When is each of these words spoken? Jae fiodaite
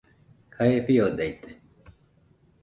Jae 0.55 0.79
fiodaite 0.87 1.49